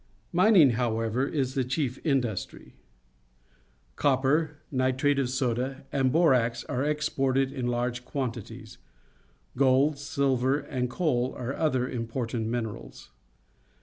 Mining, 0.33 0.71
however, 0.71 1.27
is 1.27 1.53
the 1.53 1.63
chief 1.63 2.03
industry. 2.03 2.73
Copper, 3.95 4.57
nitrate 4.71 5.19
of 5.19 5.29
soda, 5.29 5.83
and 5.91 6.11
borax 6.11 6.63
are 6.63 6.83
ex 6.83 7.07
BOLIVLl 7.07 7.17
157 7.17 7.17
ported 7.17 7.53
in 7.65 7.71
large 7.71 8.03
quantities. 8.03 8.77
Gold, 9.55 9.99
silver, 9.99 10.57
and 10.57 10.89
coal 10.89 11.35
are 11.37 11.53
other 11.53 11.87
important 11.87 12.47
minerals. 12.47 13.11